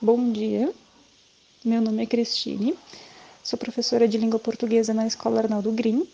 Bom 0.00 0.30
dia, 0.30 0.74
meu 1.64 1.80
nome 1.80 2.02
é 2.02 2.06
Cristine, 2.06 2.76
sou 3.42 3.58
professora 3.58 4.06
de 4.06 4.18
língua 4.18 4.38
portuguesa 4.38 4.92
na 4.92 5.06
Escola 5.06 5.40
Arnaldo 5.40 5.72
Green 5.72 6.06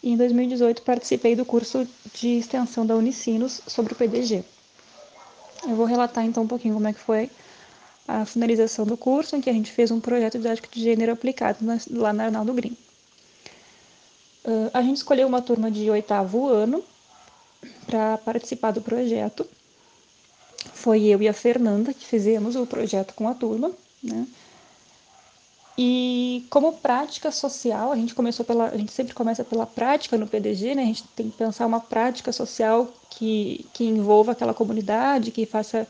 e 0.00 0.12
em 0.12 0.16
2018 0.16 0.82
participei 0.82 1.34
do 1.34 1.44
curso 1.44 1.84
de 2.14 2.38
extensão 2.38 2.86
da 2.86 2.94
Unicinos 2.94 3.60
sobre 3.66 3.92
o 3.92 3.96
PDG. 3.96 4.44
Eu 5.64 5.74
vou 5.74 5.84
relatar 5.84 6.24
então 6.24 6.44
um 6.44 6.46
pouquinho 6.46 6.74
como 6.74 6.86
é 6.86 6.92
que 6.92 7.00
foi 7.00 7.28
a 8.06 8.24
finalização 8.24 8.86
do 8.86 8.96
curso, 8.96 9.34
em 9.34 9.40
que 9.40 9.50
a 9.50 9.52
gente 9.52 9.72
fez 9.72 9.90
um 9.90 9.98
projeto 9.98 10.38
didático 10.38 10.72
de 10.72 10.80
gênero 10.80 11.10
aplicado 11.10 11.58
lá 11.90 12.12
na 12.12 12.26
Arnaldo 12.26 12.54
Green. 12.54 12.76
Uh, 14.44 14.70
a 14.72 14.80
gente 14.80 14.98
escolheu 14.98 15.26
uma 15.26 15.42
turma 15.42 15.72
de 15.72 15.90
oitavo 15.90 16.46
ano 16.46 16.84
para 17.84 18.16
participar 18.18 18.70
do 18.70 18.80
projeto 18.80 19.44
foi 20.82 21.04
eu 21.04 21.22
e 21.22 21.28
a 21.28 21.32
Fernanda 21.32 21.94
que 21.94 22.04
fizemos 22.04 22.56
o 22.56 22.66
projeto 22.66 23.14
com 23.14 23.28
a 23.28 23.34
turma, 23.34 23.70
né? 24.02 24.26
E 25.78 26.44
como 26.50 26.74
prática 26.74 27.30
social, 27.30 27.92
a 27.92 27.96
gente 27.96 28.14
começou 28.14 28.44
pela, 28.44 28.66
a 28.66 28.76
gente 28.76 28.92
sempre 28.92 29.14
começa 29.14 29.42
pela 29.42 29.64
prática 29.64 30.18
no 30.18 30.26
PDG, 30.26 30.74
né? 30.74 30.82
A 30.82 30.86
gente 30.86 31.04
tem 31.16 31.30
que 31.30 31.36
pensar 31.36 31.66
uma 31.66 31.80
prática 31.80 32.30
social 32.32 32.92
que, 33.08 33.64
que 33.72 33.84
envolva 33.84 34.32
aquela 34.32 34.52
comunidade, 34.52 35.30
que 35.30 35.46
faça 35.46 35.86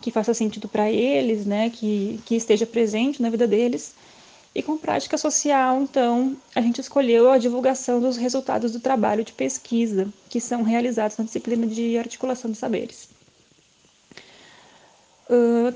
que 0.00 0.10
faça 0.10 0.32
sentido 0.32 0.66
para 0.66 0.90
eles, 0.90 1.44
né? 1.44 1.68
Que, 1.68 2.18
que 2.24 2.34
esteja 2.34 2.66
presente 2.66 3.20
na 3.20 3.28
vida 3.28 3.46
deles. 3.46 3.94
E 4.54 4.62
com 4.62 4.78
prática 4.78 5.16
social, 5.18 5.80
então, 5.82 6.36
a 6.54 6.60
gente 6.60 6.80
escolheu 6.80 7.30
a 7.30 7.38
divulgação 7.38 8.00
dos 8.00 8.16
resultados 8.16 8.72
do 8.72 8.80
trabalho 8.80 9.22
de 9.22 9.32
pesquisa 9.32 10.08
que 10.28 10.40
são 10.40 10.62
realizados 10.62 11.18
na 11.18 11.24
disciplina 11.24 11.66
de 11.66 11.98
articulação 11.98 12.50
de 12.50 12.56
saberes. 12.56 13.19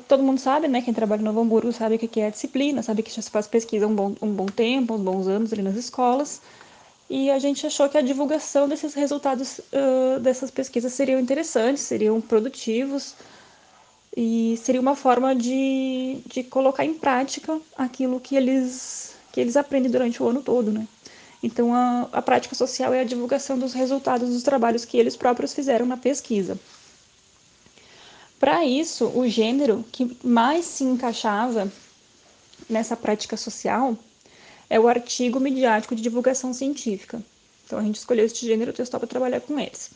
Todo 0.09 0.23
mundo 0.23 0.39
sabe, 0.41 0.67
né? 0.67 0.83
Quem 0.83 0.93
trabalha 0.93 1.23
no 1.23 1.27
Novo 1.27 1.41
Hamburgo 1.41 1.73
sabe 1.73 1.95
o 1.95 1.99
que 1.99 2.21
é 2.21 2.27
a 2.27 2.31
disciplina, 2.31 2.83
sabe 2.83 3.03
que 3.03 3.11
já 3.11 3.23
se 3.23 3.31
faz 3.31 3.47
pesquisa 3.47 3.85
há 3.85 3.89
um 3.89 3.95
bom, 3.95 4.15
um 4.21 4.33
bom 4.33 4.47
tempo, 4.47 4.95
uns 4.95 5.01
bons 5.01 5.29
anos 5.29 5.53
ali 5.53 5.63
nas 5.63 5.77
escolas. 5.77 6.41
E 7.09 7.31
a 7.31 7.39
gente 7.39 7.67
achou 7.67 7.89
que 7.89 7.99
a 7.99 8.03
divulgação 8.03 8.69
desses 8.69 8.95
resultados 8.95 9.59
uh, 9.59 10.19
dessas 10.21 10.51
pesquisas 10.51 10.93
seriam 10.93 11.21
interessantes, 11.21 11.83
seriam 11.83 12.21
produtivos 12.21 13.15
e 14.17 14.59
seria 14.63 14.81
uma 14.81 14.97
forma 14.97 15.35
de, 15.35 16.19
de 16.27 16.43
colocar 16.45 16.85
em 16.85 16.95
prática 16.95 17.61
aquilo 17.77 18.19
que 18.21 18.37
eles, 18.37 19.15
que 19.33 19.41
eles 19.41 19.57
aprendem 19.57 19.91
durante 19.91 20.23
o 20.23 20.29
ano 20.29 20.43
todo, 20.43 20.73
né? 20.73 20.87
Então, 21.43 21.75
a, 21.75 22.09
a 22.13 22.23
prática 22.23 22.55
social 22.55 22.95
é 22.95 23.01
a 23.01 23.05
divulgação 23.05 23.59
dos 23.59 23.75
resultados 23.75 24.31
dos 24.31 24.43
trabalhos 24.43 24.85
que 24.85 24.97
eles 24.97 25.15
próprios 25.15 25.53
fizeram 25.53 25.85
na 25.85 25.97
pesquisa. 25.97 26.59
Para 28.45 28.63
isso, 28.63 29.07
o 29.07 29.27
gênero 29.27 29.83
que 29.91 30.19
mais 30.23 30.67
se 30.67 30.85
encaixava 30.85 31.73
nessa 32.69 32.95
prática 32.95 33.39
social 33.39 33.97
é 34.69 34.79
o 34.79 34.87
artigo 34.87 35.41
midiático 35.41 35.97
de 35.97 36.03
divulgação 36.03 36.53
científica. 36.53 37.23
Então, 37.65 37.79
a 37.79 37.83
gente 37.83 37.97
escolheu 37.97 38.27
este 38.27 38.45
gênero 38.45 38.71
textual 38.71 39.01
para 39.01 39.09
trabalhar 39.09 39.41
com 39.41 39.59
eles. 39.59 39.93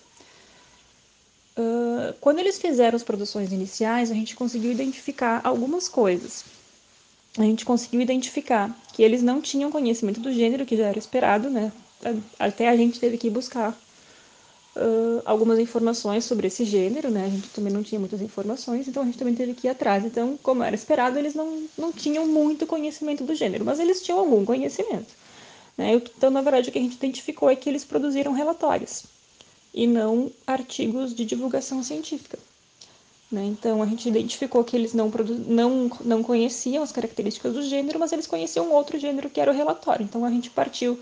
Uh, 1.59 2.15
quando 2.23 2.39
eles 2.39 2.59
fizeram 2.59 2.97
as 2.97 3.03
produções 3.03 3.53
iniciais, 3.53 4.11
a 4.11 4.15
gente 4.15 4.35
conseguiu 4.35 4.73
identificar 4.73 5.43
algumas 5.45 5.87
coisas. 5.87 6.47
A 7.37 7.43
gente 7.43 7.67
conseguiu 7.67 8.01
identificar 8.01 8.75
que 8.95 9.03
eles 9.03 9.23
não 9.23 9.43
tinham 9.43 9.71
conhecimento 9.71 10.21
do 10.21 10.33
gênero, 10.33 10.65
que 10.65 10.75
já 10.75 10.87
era 10.87 10.99
esperado, 10.99 11.51
né? 11.51 11.71
Até 12.39 12.71
a 12.71 12.77
gente 12.79 12.99
teve 12.99 13.19
que 13.19 13.29
buscar 13.29 13.79
uh, 14.79 15.23
algumas 15.25 15.59
informações 15.59 16.25
sobre 16.25 16.47
esse 16.47 16.65
gênero, 16.65 17.11
né? 17.11 17.27
A 17.27 17.29
gente 17.29 17.49
também 17.49 17.73
não 17.73 17.83
tinha 17.83 17.99
muitas 17.99 18.23
informações, 18.23 18.87
então 18.87 19.03
a 19.03 19.07
gente 19.07 19.19
também 19.19 19.35
teve 19.35 19.55
que 19.55 19.67
ir 19.67 19.71
atrás. 19.71 20.05
Então, 20.05 20.39
como 20.43 20.63
era 20.63 20.75
esperado, 20.75 21.19
eles 21.19 21.35
não, 21.35 21.65
não 21.77 21.93
tinham 21.93 22.27
muito 22.27 22.67
conhecimento 22.67 23.25
do 23.25 23.35
gênero, 23.35 23.65
mas 23.65 23.81
eles 23.81 24.03
tinham 24.03 24.21
algum 24.21 24.45
conhecimento. 24.45 25.13
Né? 25.77 25.95
Então, 25.95 26.31
na 26.31 26.43
verdade, 26.43 26.69
o 26.69 26.73
que 26.73 26.79
a 26.79 26.83
gente 26.83 26.97
identificou 26.97 27.51
é 27.51 27.57
que 27.57 27.69
eles 27.69 27.85
produziram 27.85 28.33
relatórios 28.33 29.05
e 29.75 29.87
não 29.87 30.31
artigos 30.47 31.15
de 31.15 31.25
divulgação 31.25 31.83
científica. 31.83 32.39
Né? 33.31 33.45
Então, 33.45 33.83
a 33.83 33.87
gente 33.87 34.09
identificou 34.09 34.65
que 34.65 34.75
eles 34.75 34.95
não, 34.95 35.11
não, 35.47 35.91
não 36.01 36.23
conheciam 36.23 36.83
as 36.83 36.91
características 36.91 37.53
do 37.53 37.63
gênero, 37.63 37.99
mas 37.99 38.11
eles 38.13 38.27
conheciam 38.27 38.73
outro 38.73 38.99
gênero 38.99 39.29
que 39.29 39.41
era 39.41 39.51
o 39.51 39.55
relatório. 39.55 40.03
Então, 40.05 40.25
a 40.25 40.31
gente 40.31 40.51
partiu 40.51 40.99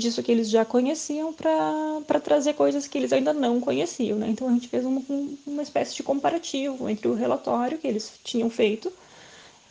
disso 0.00 0.22
que 0.22 0.32
eles 0.32 0.50
já 0.50 0.64
conheciam 0.64 1.32
para 1.32 2.20
trazer 2.20 2.54
coisas 2.54 2.88
que 2.88 2.98
eles 2.98 3.12
ainda 3.12 3.32
não 3.32 3.60
conheciam. 3.60 4.18
Né? 4.18 4.28
Então 4.28 4.48
a 4.48 4.52
gente 4.52 4.68
fez 4.68 4.84
um, 4.84 5.36
uma 5.46 5.62
espécie 5.62 5.94
de 5.94 6.02
comparativo 6.02 6.88
entre 6.88 7.06
o 7.06 7.14
relatório 7.14 7.78
que 7.78 7.86
eles 7.86 8.12
tinham 8.24 8.50
feito 8.50 8.92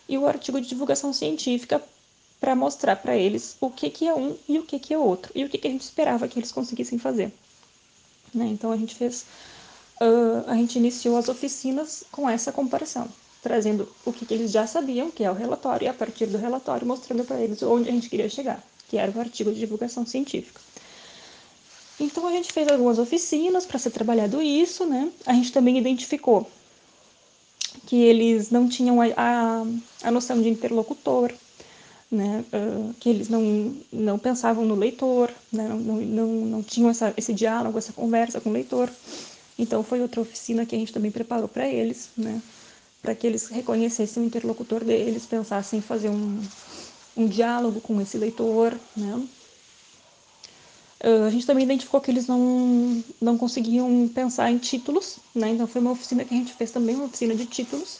e 0.07 0.18
o 0.18 0.28
artigo 0.28 0.62
de 0.62 0.68
divulgação 0.68 1.12
científica 1.12 1.84
para 2.39 2.56
mostrar 2.56 2.95
para 2.95 3.18
eles 3.18 3.57
o 3.59 3.69
que, 3.69 3.89
que 3.89 4.07
é 4.07 4.13
um 4.13 4.38
e 4.47 4.57
o 4.57 4.63
que, 4.63 4.79
que 4.79 4.94
é 4.94 4.97
outro 4.97 5.31
e 5.35 5.44
o 5.44 5.50
que, 5.50 5.57
que 5.57 5.68
a 5.68 5.72
gente 5.72 5.81
esperava 5.81 6.28
que 6.28 6.39
eles 6.39 6.51
conseguissem 6.51 6.97
fazer. 6.97 7.31
Né? 8.34 8.45
Então 8.45 8.72
a 8.72 8.78
gente 8.78 8.95
fez, 8.95 9.25
uh, 10.01 10.50
a 10.50 10.56
gente 10.56 10.78
iniciou 10.78 11.18
as 11.18 11.28
oficinas 11.28 12.03
com 12.12 12.29
essa 12.29 12.51
comparação, 12.51 13.09
trazendo 13.44 13.94
o 14.06 14.13
que, 14.13 14.25
que 14.25 14.34
eles 14.34 14.51
já 14.51 14.66
sabiam, 14.66 15.12
que 15.12 15.23
é 15.23 15.29
o 15.29 15.34
relatório, 15.34 15.85
e 15.85 15.89
a 15.89 15.94
partir 15.94 16.28
do 16.28 16.38
relatório 16.38 16.88
mostrando 16.88 17.25
para 17.25 17.41
eles 17.41 17.62
onde 17.62 17.89
a 17.89 17.91
gente 17.91 18.09
queria 18.09 18.29
chegar 18.29 18.63
que 18.89 18.97
era 18.97 19.11
o 19.11 19.19
artigo 19.19 19.53
de 19.53 19.59
divulgação 19.59 20.05
científica. 20.05 20.59
Então 22.00 22.25
a 22.27 22.31
gente 22.31 22.51
fez 22.51 22.67
algumas 22.67 22.97
oficinas 22.97 23.66
para 23.66 23.77
ser 23.77 23.91
trabalhado 23.91 24.41
isso, 24.41 24.85
né? 24.85 25.11
A 25.25 25.33
gente 25.33 25.51
também 25.51 25.77
identificou 25.77 26.50
que 27.85 27.97
eles 27.97 28.50
não 28.50 28.67
tinham 28.67 29.01
a, 29.01 29.07
a, 29.17 29.66
a 30.03 30.11
noção 30.11 30.41
de 30.41 30.50
interlocutor, 30.50 31.33
né? 32.09 32.44
Uh, 32.53 32.94
que 33.00 33.09
eles 33.09 33.29
não, 33.29 33.75
não 33.91 34.17
pensavam 34.17 34.66
no 34.66 34.75
leitor, 34.75 35.29
né? 35.51 35.67
não, 35.67 35.77
não, 35.77 35.95
não, 35.97 36.27
não 36.45 36.63
tinham 36.63 36.89
essa, 36.89 37.13
esse 37.17 37.33
diálogo, 37.33 37.77
essa 37.77 37.94
conversa 37.94 38.39
com 38.39 38.50
o 38.50 38.53
leitor. 38.53 38.89
Então 39.57 39.83
foi 39.83 40.01
outra 40.01 40.21
oficina 40.21 40.66
que 40.66 40.75
a 40.75 40.79
gente 40.79 40.94
também 40.94 41.11
preparou 41.11 41.47
para 41.47 41.67
eles, 41.67 42.09
né? 42.17 42.41
Para 43.01 43.13
que 43.13 43.27
eles 43.27 43.47
reconhecessem 43.47 44.23
o 44.23 44.25
interlocutor 44.25 44.83
deles, 44.83 45.25
pensassem 45.25 45.79
em 45.79 45.81
fazer 45.81 46.09
um, 46.09 46.41
um 47.19 47.28
diálogo 47.28 47.81
com 47.81 48.00
esse 48.00 48.18
leitor, 48.18 48.74
né? 48.96 49.22
Uh, 51.02 51.25
a 51.28 51.30
gente 51.30 51.46
também 51.46 51.63
identificou 51.63 52.02
que 52.02 52.12
eles 52.12 52.28
não, 52.28 53.03
não 53.22 53.38
conseguiam 53.38 54.09
pensar 54.13 54.52
em 54.52 54.57
títulos, 54.57 55.18
né? 55.34 55.50
Então 55.50 55.68
foi 55.68 55.81
uma 55.81 55.91
oficina 55.91 56.25
que 56.25 56.34
a 56.34 56.38
gente 56.38 56.53
fez 56.53 56.72
também, 56.72 56.96
uma 56.96 57.06
oficina 57.06 57.35
de 57.35 57.46
títulos. 57.46 58.00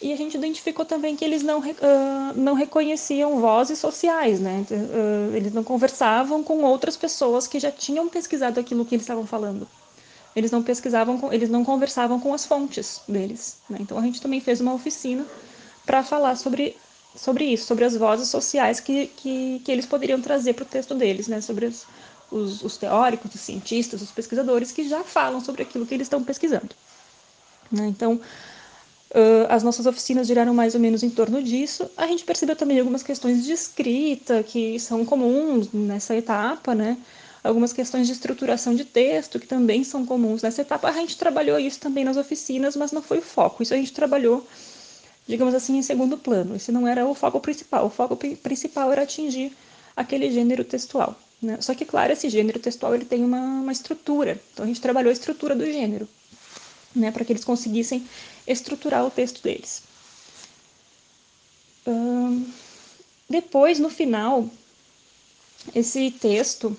E 0.00 0.12
a 0.12 0.16
gente 0.16 0.36
identificou 0.36 0.84
também 0.84 1.14
que 1.14 1.24
eles 1.24 1.44
não, 1.44 1.60
uh, 1.60 2.34
não 2.34 2.54
reconheciam 2.54 3.40
vozes 3.40 3.78
sociais, 3.78 4.40
né? 4.40 4.64
Uh, 4.70 5.36
eles 5.36 5.52
não 5.52 5.62
conversavam 5.62 6.42
com 6.42 6.62
outras 6.64 6.96
pessoas 6.96 7.46
que 7.46 7.60
já 7.60 7.70
tinham 7.70 8.08
pesquisado 8.08 8.58
aquilo 8.58 8.84
que 8.84 8.96
eles 8.96 9.04
estavam 9.04 9.26
falando. 9.26 9.68
Eles 10.34 10.50
não 10.50 10.62
pesquisavam, 10.62 11.18
com, 11.18 11.32
eles 11.32 11.50
não 11.50 11.64
conversavam 11.64 12.18
com 12.18 12.34
as 12.34 12.44
fontes 12.44 13.00
deles. 13.06 13.58
Né? 13.68 13.78
Então 13.80 13.98
a 13.98 14.02
gente 14.02 14.20
também 14.20 14.40
fez 14.40 14.60
uma 14.60 14.72
oficina 14.72 15.24
para 15.84 16.02
falar 16.02 16.36
sobre 16.36 16.76
sobre 17.14 17.44
isso, 17.44 17.66
sobre 17.66 17.84
as 17.84 17.96
vozes 17.96 18.28
sociais 18.28 18.80
que, 18.80 19.06
que, 19.08 19.60
que 19.64 19.72
eles 19.72 19.86
poderiam 19.86 20.20
trazer 20.20 20.54
para 20.54 20.62
o 20.62 20.66
texto 20.66 20.94
deles, 20.94 21.28
né? 21.28 21.40
sobre 21.40 21.66
os, 21.66 21.84
os, 22.30 22.62
os, 22.62 22.76
teóricos, 22.76 23.34
os 23.34 23.40
cientistas, 23.40 24.00
os 24.02 24.10
pesquisadores 24.10 24.72
que 24.72 24.88
já 24.88 25.04
falam 25.04 25.40
sobre 25.40 25.62
aquilo 25.62 25.86
que 25.86 25.94
eles 25.94 26.06
estão 26.06 26.22
pesquisando. 26.22 26.70
Né? 27.70 27.86
Então, 27.86 28.14
uh, 28.14 29.46
as 29.48 29.62
nossas 29.62 29.86
oficinas 29.86 30.26
giraram 30.26 30.54
mais 30.54 30.74
ou 30.74 30.80
menos 30.80 31.02
em 31.02 31.10
torno 31.10 31.42
disso. 31.42 31.90
A 31.96 32.06
gente 32.06 32.24
percebeu 32.24 32.56
também 32.56 32.78
algumas 32.78 33.02
questões 33.02 33.44
de 33.44 33.52
escrita 33.52 34.42
que 34.42 34.78
são 34.80 35.04
comuns 35.04 35.70
nessa 35.72 36.16
etapa, 36.16 36.74
né? 36.74 36.96
algumas 37.44 37.72
questões 37.72 38.06
de 38.06 38.12
estruturação 38.12 38.74
de 38.74 38.84
texto 38.84 39.40
que 39.40 39.46
também 39.46 39.82
são 39.84 40.06
comuns 40.06 40.42
nessa 40.42 40.62
etapa. 40.62 40.88
A 40.88 40.92
gente 40.92 41.16
trabalhou 41.16 41.58
isso 41.58 41.80
também 41.80 42.04
nas 42.04 42.16
oficinas, 42.16 42.76
mas 42.76 42.92
não 42.92 43.02
foi 43.02 43.18
o 43.18 43.22
foco. 43.22 43.62
Isso 43.62 43.74
a 43.74 43.76
gente 43.76 43.92
trabalhou 43.92 44.46
digamos 45.26 45.54
assim, 45.54 45.76
em 45.76 45.82
segundo 45.82 46.18
plano. 46.18 46.56
Esse 46.56 46.72
não 46.72 46.86
era 46.86 47.06
o 47.06 47.14
foco 47.14 47.40
principal. 47.40 47.86
O 47.86 47.90
foco 47.90 48.16
principal 48.16 48.90
era 48.92 49.02
atingir 49.02 49.56
aquele 49.96 50.30
gênero 50.30 50.64
textual. 50.64 51.18
Né? 51.40 51.58
Só 51.60 51.74
que, 51.74 51.84
claro, 51.84 52.12
esse 52.12 52.28
gênero 52.28 52.58
textual 52.58 52.94
ele 52.94 53.04
tem 53.04 53.24
uma, 53.24 53.40
uma 53.40 53.72
estrutura. 53.72 54.40
Então, 54.52 54.64
a 54.64 54.68
gente 54.68 54.80
trabalhou 54.80 55.10
a 55.10 55.12
estrutura 55.12 55.54
do 55.54 55.64
gênero, 55.64 56.08
né? 56.94 57.10
para 57.10 57.24
que 57.24 57.32
eles 57.32 57.44
conseguissem 57.44 58.06
estruturar 58.46 59.04
o 59.04 59.10
texto 59.10 59.42
deles. 59.42 59.82
Hum, 61.86 62.46
depois, 63.28 63.78
no 63.78 63.90
final, 63.90 64.48
esse 65.74 66.10
texto, 66.12 66.76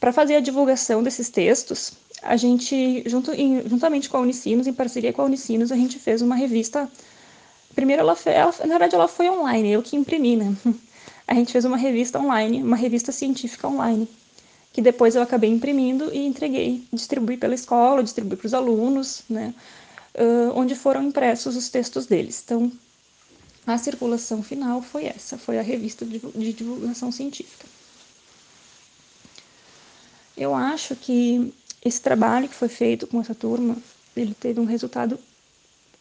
para 0.00 0.12
fazer 0.12 0.36
a 0.36 0.40
divulgação 0.40 1.02
desses 1.02 1.28
textos, 1.28 1.92
a 2.20 2.36
gente, 2.36 3.02
junto, 3.06 3.32
em, 3.32 3.68
juntamente 3.68 4.08
com 4.08 4.16
a 4.16 4.20
Unicinos, 4.20 4.66
em 4.66 4.72
parceria 4.72 5.12
com 5.12 5.22
a 5.22 5.24
Unicinos, 5.24 5.70
a 5.70 5.76
gente 5.76 5.98
fez 5.98 6.22
uma 6.22 6.34
revista 6.34 6.90
Primeiro 7.74 8.02
ela, 8.02 8.16
ela, 8.26 8.54
na 8.60 8.78
verdade 8.78 8.94
ela 8.94 9.08
foi 9.08 9.28
online, 9.28 9.70
eu 9.72 9.82
que 9.82 9.96
imprimi, 9.96 10.36
né? 10.36 10.56
A 11.26 11.34
gente 11.34 11.52
fez 11.52 11.64
uma 11.64 11.76
revista 11.76 12.18
online, 12.18 12.62
uma 12.62 12.76
revista 12.76 13.12
científica 13.12 13.66
online, 13.68 14.08
que 14.72 14.82
depois 14.82 15.14
eu 15.14 15.22
acabei 15.22 15.48
imprimindo 15.48 16.12
e 16.12 16.18
entreguei, 16.26 16.84
distribuí 16.92 17.36
pela 17.36 17.54
escola, 17.54 18.02
distribuí 18.02 18.36
para 18.36 18.46
os 18.46 18.54
alunos, 18.54 19.22
né? 19.30 19.54
uh, 20.14 20.58
onde 20.58 20.74
foram 20.74 21.02
impressos 21.02 21.56
os 21.56 21.68
textos 21.68 22.06
deles. 22.06 22.42
Então, 22.44 22.70
a 23.66 23.78
circulação 23.78 24.42
final 24.42 24.82
foi 24.82 25.06
essa, 25.06 25.38
foi 25.38 25.58
a 25.58 25.62
revista 25.62 26.04
de 26.04 26.52
divulgação 26.52 27.12
científica. 27.12 27.66
Eu 30.36 30.54
acho 30.54 30.96
que 30.96 31.52
esse 31.84 32.00
trabalho 32.00 32.48
que 32.48 32.54
foi 32.54 32.68
feito 32.68 33.06
com 33.06 33.20
essa 33.20 33.34
turma, 33.34 33.76
ele 34.16 34.34
teve 34.34 34.60
um 34.60 34.64
resultado 34.64 35.18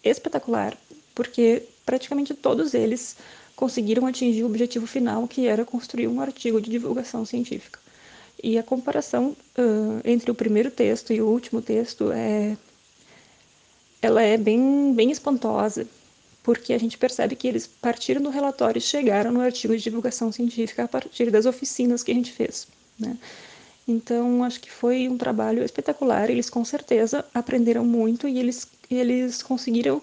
espetacular, 0.04 0.76
porque 1.14 1.64
praticamente 1.86 2.34
todos 2.34 2.74
eles 2.74 3.16
conseguiram 3.56 4.08
atingir 4.08 4.44
o 4.44 4.48
objetivo 4.48 4.88
final, 4.88 5.28
que 5.28 5.48
era 5.48 5.64
construir 5.64 6.08
um 6.08 6.20
artigo 6.20 6.60
de 6.60 6.70
divulgação 6.70 7.26
científica. 7.26 7.80
E 8.44 8.58
a 8.58 8.64
comparação 8.64 9.36
uh, 9.58 10.02
entre 10.04 10.32
o 10.32 10.36
primeiro 10.36 10.72
texto 10.72 11.14
e 11.14 11.22
o 11.22 11.28
último 11.28 11.62
texto 11.62 12.12
é, 12.12 12.58
ela 14.02 14.22
é 14.22 14.36
bem, 14.36 14.94
bem 14.96 15.12
espantosa, 15.12 15.86
porque 16.42 16.74
a 16.74 16.80
gente 16.80 16.98
percebe 16.98 17.36
que 17.36 17.48
eles 17.48 17.68
partiram 17.68 18.22
do 18.22 18.30
relatório 18.30 18.80
e 18.80 18.82
chegaram 18.82 19.32
no 19.32 19.42
artigo 19.42 19.78
de 19.78 19.84
divulgação 19.84 20.32
científica 20.32 20.86
a 20.86 20.88
partir 20.88 21.30
das 21.30 21.46
oficinas 21.46 22.02
que 22.02 22.12
a 22.12 22.16
gente 22.16 22.32
fez. 22.32 22.68
Né? 22.98 23.16
Então, 23.88 24.44
acho 24.44 24.60
que 24.60 24.72
foi 24.72 25.08
um 25.08 25.18
trabalho 25.18 25.64
espetacular. 25.64 26.30
Eles 26.30 26.50
com 26.50 26.66
certeza 26.66 27.24
aprenderam 27.34 27.86
muito 27.86 28.28
e 28.28 28.40
eles, 28.40 28.68
eles 28.90 29.44
conseguiram 29.44 30.02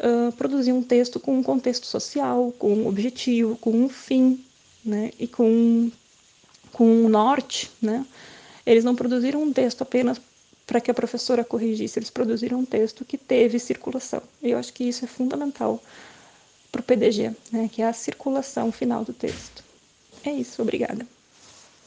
uh, 0.00 0.32
produzir 0.32 0.72
um 0.72 0.82
texto 0.82 1.18
com 1.20 1.38
um 1.38 1.42
contexto 1.42 1.86
social, 1.86 2.52
com 2.58 2.72
um 2.72 2.86
objetivo, 2.86 3.56
com 3.56 3.70
um 3.70 3.88
fim, 3.88 4.44
né? 4.84 5.10
E 5.18 5.26
com, 5.26 5.90
com 6.72 6.86
um 6.86 7.08
norte, 7.08 7.70
né? 7.80 8.04
Eles 8.64 8.84
não 8.84 8.94
produziram 8.94 9.42
um 9.42 9.52
texto 9.52 9.82
apenas 9.82 10.20
para 10.66 10.80
que 10.80 10.90
a 10.90 10.94
professora 10.94 11.42
corrigisse, 11.42 11.98
eles 11.98 12.10
produziram 12.10 12.58
um 12.58 12.64
texto 12.64 13.04
que 13.04 13.16
teve 13.16 13.58
circulação. 13.58 14.22
E 14.42 14.50
eu 14.50 14.58
acho 14.58 14.72
que 14.72 14.84
isso 14.84 15.04
é 15.04 15.08
fundamental 15.08 15.82
para 16.70 16.80
o 16.80 16.84
PDG, 16.84 17.32
né? 17.50 17.70
Que 17.72 17.82
é 17.82 17.86
a 17.86 17.92
circulação 17.92 18.70
final 18.70 19.04
do 19.04 19.12
texto. 19.12 19.64
É 20.24 20.30
isso, 20.30 20.60
obrigada. 20.60 21.06